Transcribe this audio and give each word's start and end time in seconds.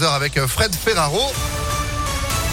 13h 0.00 0.14
avec 0.14 0.36
euh, 0.38 0.46
Fred 0.46 0.74
Ferraro 0.74 1.30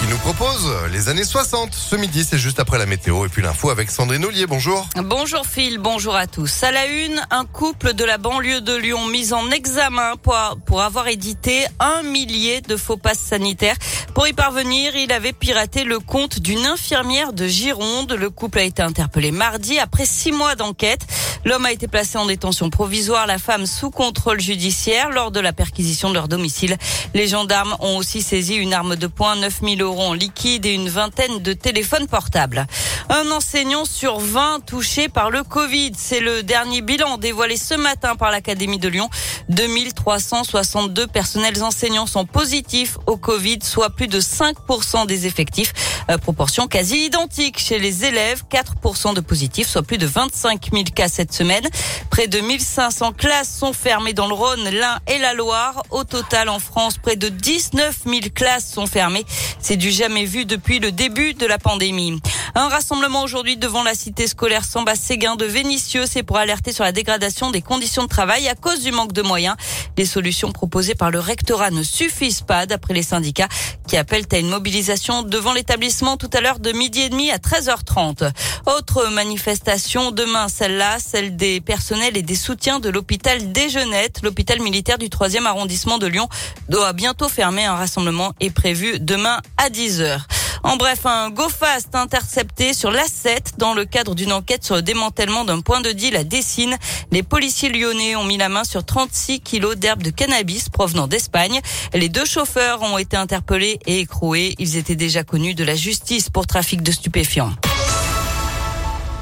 qui 0.00 0.06
nous 0.06 0.18
propose 0.18 0.72
les 0.92 1.08
années 1.08 1.24
60. 1.24 1.74
Ce 1.74 1.96
midi, 1.96 2.24
c'est 2.24 2.38
juste 2.38 2.60
après 2.60 2.78
la 2.78 2.86
météo 2.86 3.26
et 3.26 3.28
puis 3.28 3.42
l'info 3.42 3.70
avec 3.70 3.90
Sandrine 3.90 4.24
Ollier. 4.24 4.46
Bonjour. 4.46 4.86
Bonjour 4.96 5.44
Phil, 5.44 5.78
bonjour 5.78 6.14
à 6.14 6.26
tous. 6.26 6.62
À 6.62 6.70
la 6.70 6.86
une, 6.86 7.20
un 7.30 7.44
couple 7.44 7.94
de 7.94 8.04
la 8.04 8.16
banlieue 8.16 8.60
de 8.60 8.76
Lyon 8.76 9.06
mis 9.06 9.32
en 9.32 9.50
examen 9.50 10.14
pour, 10.22 10.36
pour 10.66 10.82
avoir 10.82 11.08
édité 11.08 11.66
un 11.80 12.02
millier 12.02 12.60
de 12.60 12.76
faux 12.76 12.96
passes 12.96 13.18
sanitaires. 13.18 13.76
Pour 14.14 14.28
y 14.28 14.32
parvenir, 14.32 14.94
il 14.94 15.12
avait 15.12 15.32
piraté 15.32 15.82
le 15.84 15.98
compte 15.98 16.38
d'une 16.38 16.66
infirmière 16.66 17.32
de 17.32 17.46
Gironde. 17.46 18.12
Le 18.12 18.30
couple 18.30 18.60
a 18.60 18.64
été 18.64 18.82
interpellé 18.82 19.32
mardi 19.32 19.78
après 19.78 20.06
six 20.06 20.32
mois 20.32 20.54
d'enquête. 20.54 21.06
L'homme 21.44 21.66
a 21.66 21.72
été 21.72 21.88
placé 21.88 22.18
en 22.18 22.26
détention 22.26 22.70
provisoire, 22.70 23.26
la 23.26 23.38
femme 23.38 23.66
sous 23.66 23.90
contrôle 23.90 24.40
judiciaire 24.40 25.10
lors 25.10 25.30
de 25.30 25.40
la 25.40 25.52
perquisition 25.52 26.08
de 26.08 26.14
leur 26.14 26.28
domicile. 26.28 26.76
Les 27.14 27.28
gendarmes 27.28 27.76
ont 27.80 27.96
aussi 27.96 28.22
saisi 28.22 28.54
une 28.56 28.74
arme 28.74 28.96
de 28.96 29.06
poing, 29.06 29.36
9000 29.36 29.82
euros 29.82 29.87
liquide 30.14 30.66
et 30.66 30.74
une 30.74 30.88
vingtaine 30.88 31.40
de 31.40 31.52
téléphones 31.52 32.06
portables. 32.06 32.66
Un 33.10 33.30
enseignant 33.30 33.86
sur 33.86 34.18
20 34.18 34.60
touché 34.66 35.08
par 35.08 35.30
le 35.30 35.42
Covid. 35.42 35.92
C'est 35.96 36.20
le 36.20 36.42
dernier 36.42 36.82
bilan 36.82 37.16
dévoilé 37.16 37.56
ce 37.56 37.74
matin 37.74 38.16
par 38.16 38.30
l'Académie 38.30 38.78
de 38.78 38.88
Lyon. 38.88 39.08
2362 39.48 41.06
personnels 41.06 41.62
enseignants 41.62 42.06
sont 42.06 42.26
positifs 42.26 42.98
au 43.06 43.16
Covid, 43.16 43.60
soit 43.62 43.88
plus 43.88 44.08
de 44.08 44.20
5% 44.20 45.06
des 45.06 45.26
effectifs. 45.26 45.72
Euh, 46.10 46.18
proportion 46.18 46.66
quasi 46.66 47.06
identique 47.06 47.58
chez 47.58 47.78
les 47.78 48.04
élèves, 48.04 48.44
4% 48.50 49.14
de 49.14 49.20
positifs, 49.20 49.68
soit 49.68 49.82
plus 49.82 49.98
de 49.98 50.06
25 50.06 50.68
000 50.70 50.84
cas 50.94 51.08
cette 51.08 51.32
semaine. 51.32 51.66
Près 52.10 52.28
de 52.28 52.40
1500 52.40 53.12
classes 53.12 53.56
sont 53.58 53.72
fermées 53.72 54.12
dans 54.12 54.26
le 54.26 54.34
Rhône, 54.34 54.68
l'Ain 54.68 54.98
et 55.06 55.18
la 55.18 55.32
Loire. 55.32 55.82
Au 55.90 56.04
total, 56.04 56.50
en 56.50 56.58
France, 56.58 56.98
près 56.98 57.16
de 57.16 57.30
19 57.30 58.00
000 58.04 58.20
classes 58.34 58.70
sont 58.70 58.86
fermées. 58.86 59.24
C'est 59.60 59.76
du 59.76 59.90
jamais 59.90 60.26
vu 60.26 60.44
depuis 60.44 60.78
le 60.78 60.92
début 60.92 61.32
de 61.32 61.46
la 61.46 61.58
pandémie. 61.58 62.20
Un 62.54 62.68
rassemblement 62.68 63.22
aujourd'hui 63.22 63.56
devant 63.56 63.82
la 63.82 63.94
cité 63.94 64.26
scolaire 64.26 64.64
Samba 64.64 64.94
Séguin 64.94 65.36
de 65.36 65.44
Vénissieux. 65.44 66.04
C'est 66.06 66.22
pour 66.22 66.38
alerter 66.38 66.72
sur 66.72 66.84
la 66.84 66.92
dégradation 66.92 67.50
des 67.50 67.62
conditions 67.62 68.02
de 68.04 68.08
travail 68.08 68.48
à 68.48 68.54
cause 68.54 68.80
du 68.80 68.92
manque 68.92 69.12
de 69.12 69.22
moyens. 69.22 69.56
Les 69.96 70.06
solutions 70.06 70.52
proposées 70.52 70.94
par 70.94 71.10
le 71.10 71.20
rectorat 71.20 71.70
ne 71.70 71.82
suffisent 71.82 72.42
pas, 72.42 72.66
d'après 72.66 72.94
les 72.94 73.02
syndicats, 73.02 73.48
qui 73.86 73.96
appellent 73.96 74.26
à 74.32 74.38
une 74.38 74.48
mobilisation 74.48 75.22
devant 75.22 75.52
l'établissement 75.52 76.16
tout 76.16 76.30
à 76.32 76.40
l'heure 76.40 76.58
de 76.58 76.72
midi 76.72 77.02
et 77.02 77.08
demi 77.08 77.30
à 77.30 77.38
13h30. 77.38 78.30
Autre 78.66 79.08
manifestation 79.08 80.10
demain, 80.10 80.48
celle-là, 80.48 80.98
celle 80.98 81.36
des 81.36 81.60
personnels 81.60 82.16
et 82.16 82.22
des 82.22 82.34
soutiens 82.34 82.80
de 82.80 82.88
l'hôpital 82.88 83.52
Déjeunette. 83.52 84.20
L'hôpital 84.22 84.60
militaire 84.60 84.98
du 84.98 85.06
3e 85.06 85.44
arrondissement 85.44 85.98
de 85.98 86.06
Lyon 86.06 86.28
doit 86.68 86.92
bientôt 86.92 87.28
fermer. 87.28 87.64
Un 87.64 87.76
rassemblement 87.76 88.32
est 88.40 88.50
prévu 88.50 88.98
demain 89.00 89.40
à 89.56 89.68
10h. 89.68 90.20
En 90.62 90.76
bref, 90.76 91.06
un 91.06 91.30
go 91.30 91.48
fast 91.48 91.94
intercepté 91.94 92.72
sur 92.74 92.90
l'A7 92.90 93.58
dans 93.58 93.74
le 93.74 93.84
cadre 93.84 94.14
d'une 94.14 94.32
enquête 94.32 94.64
sur 94.64 94.74
le 94.76 94.82
démantèlement 94.82 95.44
d'un 95.44 95.60
point 95.60 95.80
de 95.80 95.92
deal 95.92 96.16
à 96.16 96.24
Dessine. 96.24 96.76
Les 97.10 97.22
policiers 97.22 97.68
lyonnais 97.68 98.16
ont 98.16 98.24
mis 98.24 98.36
la 98.36 98.48
main 98.48 98.64
sur 98.64 98.84
36 98.84 99.40
kilos 99.40 99.76
d'herbe 99.76 100.02
de 100.02 100.10
cannabis 100.10 100.68
provenant 100.68 101.06
d'Espagne. 101.06 101.60
Les 101.94 102.08
deux 102.08 102.24
chauffeurs 102.24 102.82
ont 102.82 102.98
été 102.98 103.16
interpellés 103.16 103.78
et 103.86 104.00
écroués. 104.00 104.54
Ils 104.58 104.76
étaient 104.76 104.96
déjà 104.96 105.24
connus 105.24 105.54
de 105.54 105.64
la 105.64 105.74
justice 105.74 106.30
pour 106.30 106.46
trafic 106.46 106.82
de 106.82 106.92
stupéfiants. 106.92 107.52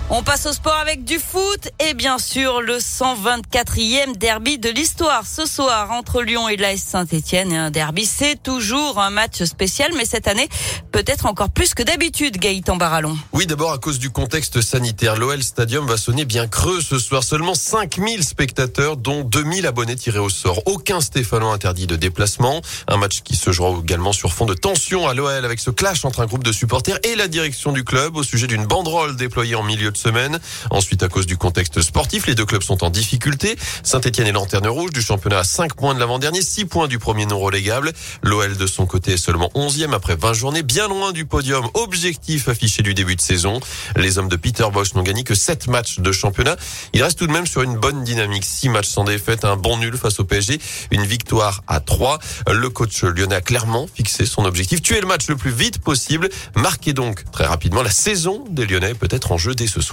On 0.08 0.22
passe 0.22 0.46
au 0.46 0.52
sport 0.52 0.76
avec 0.76 1.02
du 1.02 1.18
foot 1.18 1.68
et 1.80 1.92
bien 1.92 2.18
sûr 2.18 2.60
le 2.60 2.78
124e 2.78 4.16
derby 4.16 4.56
de 4.56 4.70
l'histoire 4.70 5.26
ce 5.26 5.46
soir 5.46 5.90
entre 5.90 6.22
Lyon 6.22 6.48
et 6.48 6.56
l'AS 6.56 6.76
Saint-Etienne. 6.76 7.50
Et 7.50 7.56
un 7.56 7.72
derby, 7.72 8.06
c'est 8.06 8.40
toujours 8.40 9.00
un 9.00 9.10
match 9.10 9.42
spécial, 9.42 9.90
mais 9.96 10.04
cette 10.04 10.28
année, 10.28 10.48
peut-être 10.92 11.26
encore 11.26 11.50
plus 11.50 11.74
que 11.74 11.82
d'habitude, 11.82 12.38
Gaëtan 12.38 12.76
Barallon. 12.76 13.18
Oui, 13.32 13.46
d'abord 13.46 13.72
à 13.72 13.78
cause 13.78 13.98
du 13.98 14.10
contexte 14.10 14.60
sanitaire. 14.60 15.16
L'OL 15.16 15.42
Stadium 15.42 15.88
va 15.88 15.96
sonner 15.96 16.24
bien 16.24 16.46
creux 16.46 16.80
ce 16.80 17.00
soir. 17.00 17.24
Seulement 17.24 17.56
5000 17.56 18.22
spectateurs, 18.22 18.96
dont 18.96 19.24
2000 19.24 19.66
abonnés 19.66 19.96
tirés 19.96 20.20
au 20.20 20.30
sort. 20.30 20.62
Aucun 20.66 21.00
Stéphano 21.00 21.48
interdit 21.48 21.88
de 21.88 21.96
déplacement. 21.96 22.62
Un 22.86 22.96
match 22.96 23.22
qui 23.22 23.34
se 23.34 23.50
jouera 23.50 23.76
également 23.82 24.12
sur 24.12 24.32
fond 24.32 24.46
de 24.46 24.54
tension 24.54 25.08
à 25.08 25.14
l'OL 25.14 25.44
avec 25.44 25.58
ce 25.58 25.70
clash 25.70 26.04
entre 26.04 26.20
un 26.20 26.26
groupe 26.26 26.44
de 26.44 26.52
supporters 26.52 27.00
et 27.02 27.16
la 27.16 27.26
direction 27.26 27.72
du 27.72 27.82
club 27.82 28.16
au 28.16 28.22
sujet 28.22 28.46
d'une 28.46 28.66
banderole 28.66 29.16
déployée 29.16 29.56
en 29.56 29.64
milieu 29.64 29.90
de 29.90 29.95
semaine. 29.96 30.38
Ensuite, 30.70 31.02
à 31.02 31.08
cause 31.08 31.26
du 31.26 31.36
contexte 31.36 31.80
sportif, 31.80 32.26
les 32.26 32.34
deux 32.34 32.44
clubs 32.44 32.62
sont 32.62 32.84
en 32.84 32.90
difficulté. 32.90 33.56
Saint-Etienne 33.82 34.26
est 34.26 34.32
lanterne 34.32 34.68
rouge 34.68 34.92
du 34.92 35.02
championnat 35.02 35.40
à 35.40 35.44
5 35.44 35.74
points 35.74 35.94
de 35.94 36.00
l'avant-dernier, 36.00 36.42
6 36.42 36.66
points 36.66 36.88
du 36.88 36.98
premier 36.98 37.26
non 37.26 37.38
relégable. 37.38 37.92
L'OL 38.22 38.56
de 38.56 38.66
son 38.66 38.86
côté 38.86 39.12
est 39.12 39.16
seulement 39.16 39.50
11e 39.54 39.92
après 39.92 40.16
20 40.16 40.32
journées, 40.32 40.62
bien 40.62 40.88
loin 40.88 41.12
du 41.12 41.24
podium 41.24 41.66
objectif 41.74 42.48
affiché 42.48 42.82
du 42.82 42.94
début 42.94 43.16
de 43.16 43.20
saison. 43.20 43.60
Les 43.96 44.18
hommes 44.18 44.28
de 44.28 44.36
Peter 44.36 44.66
Bosch 44.72 44.94
n'ont 44.94 45.02
gagné 45.02 45.24
que 45.24 45.34
7 45.34 45.68
matchs 45.68 45.98
de 45.98 46.12
championnat. 46.12 46.56
Il 46.92 47.02
reste 47.02 47.18
tout 47.18 47.26
de 47.26 47.32
même 47.32 47.46
sur 47.46 47.62
une 47.62 47.76
bonne 47.76 48.04
dynamique. 48.04 48.44
6 48.44 48.68
matchs 48.68 48.88
sans 48.88 49.04
défaite, 49.04 49.44
un 49.44 49.56
bon 49.56 49.78
nul 49.78 49.96
face 49.96 50.20
au 50.20 50.24
PSG, 50.24 50.60
une 50.90 51.04
victoire 51.04 51.62
à 51.66 51.80
3. 51.80 52.18
Le 52.52 52.68
coach 52.68 53.02
lyonnais 53.02 53.36
a 53.36 53.40
clairement 53.40 53.86
fixé 53.92 54.26
son 54.26 54.44
objectif, 54.44 54.82
tuer 54.82 55.00
le 55.00 55.06
match 55.06 55.28
le 55.28 55.36
plus 55.36 55.50
vite 55.50 55.78
possible, 55.78 56.28
marquer 56.54 56.92
donc 56.92 57.24
très 57.30 57.46
rapidement 57.46 57.82
la 57.82 57.90
saison 57.90 58.44
des 58.50 58.66
Lyonnais 58.66 58.94
peut-être 58.94 59.32
en 59.32 59.38
jeu 59.38 59.54
dès 59.54 59.66
ce 59.66 59.80
soir. 59.80 59.85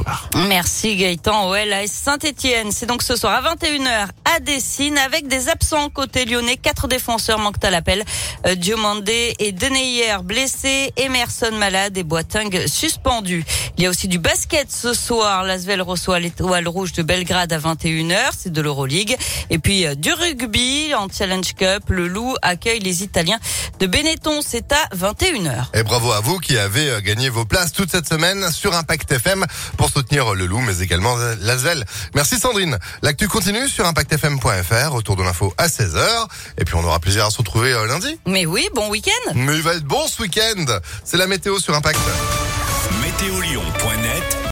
Merci 0.47 0.95
Gaëtan. 0.95 1.49
OL 1.49 1.73
à 1.73 1.87
Saint-Etienne. 1.87 2.71
C'est 2.71 2.85
donc 2.85 3.03
ce 3.03 3.15
soir 3.15 3.33
à 3.45 3.55
21h 3.55 4.07
à 4.35 4.39
Dessine 4.39 4.97
avec 4.97 5.27
des 5.27 5.49
absents 5.49 5.89
côté 5.89 6.25
lyonnais. 6.25 6.57
Quatre 6.57 6.87
défenseurs 6.87 7.39
manquent 7.39 7.63
à 7.63 7.69
l'appel. 7.69 8.03
Euh, 8.47 8.55
Diomandé 8.55 9.35
et 9.39 9.51
Deneyer 9.51 10.17
blessés, 10.23 10.91
Emerson 10.97 11.51
malade 11.51 11.97
et 11.97 12.03
Boiting 12.03 12.67
suspendu. 12.67 13.43
Il 13.77 13.83
y 13.83 13.87
a 13.87 13.89
aussi 13.89 14.07
du 14.07 14.19
basket 14.19 14.71
ce 14.71 14.93
soir. 14.93 15.43
L'Asvel 15.43 15.81
reçoit 15.81 16.19
l'étoile 16.19 16.67
rouge 16.67 16.93
de 16.93 17.03
Belgrade 17.03 17.53
à 17.53 17.59
21h. 17.59 18.29
C'est 18.37 18.51
de 18.51 18.61
l'Euroleague. 18.61 19.17
Et 19.49 19.59
puis 19.59 19.85
euh, 19.85 19.95
du 19.95 20.11
rugby 20.11 20.93
en 20.95 21.07
Challenge 21.09 21.53
Cup. 21.53 21.83
Le 21.89 22.07
Loup 22.07 22.35
accueille 22.41 22.79
les 22.79 23.03
Italiens 23.03 23.39
de 23.79 23.87
Benetton. 23.87 24.41
C'est 24.41 24.71
à 24.71 24.87
21h. 24.95 25.65
Et 25.73 25.83
bravo 25.83 26.11
à 26.11 26.21
vous 26.21 26.39
qui 26.39 26.57
avez 26.57 26.89
euh, 26.89 27.01
gagné 27.01 27.29
vos 27.29 27.45
places 27.45 27.71
toute 27.71 27.91
cette 27.91 28.07
semaine 28.07 28.51
sur 28.51 28.73
Impact 28.73 29.11
FM 29.11 29.45
pour 29.77 29.89
soutenir 29.89 30.33
le 30.33 30.45
loup, 30.45 30.61
mais 30.61 30.79
également 30.79 31.15
l'Asvel. 31.41 31.85
Merci 32.15 32.39
Sandrine. 32.39 32.79
L'actu 33.01 33.27
continue 33.27 33.67
sur 33.67 33.85
autour 34.93 35.15
de 35.15 35.23
l'info 35.23 35.53
à 35.57 35.67
16h. 35.67 36.27
Et 36.57 36.65
puis 36.65 36.75
on 36.75 36.83
aura 36.83 36.99
plaisir 36.99 37.25
à 37.25 37.29
se 37.29 37.37
retrouver 37.37 37.73
euh, 37.73 37.85
lundi. 37.87 38.17
Mais 38.25 38.45
oui, 38.45 38.67
bon 38.73 38.89
week-end. 38.89 39.31
Mais 39.35 39.55
il 39.55 39.61
va 39.61 39.73
être 39.75 39.83
bon 39.83 40.07
ce 40.07 40.21
week-end. 40.21 40.65
C'est 41.03 41.17
la 41.17 41.27
météo 41.27 41.59
sur 41.59 41.75
Impact. 41.75 41.99
Météo 43.01 43.39
Lyon. 43.41 43.63